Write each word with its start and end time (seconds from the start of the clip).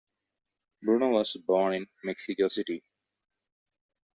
Bruno 0.81 1.09
was 1.11 1.37
born 1.45 1.75
in 1.75 1.85
Mexico 2.03 2.47
City. 2.47 2.83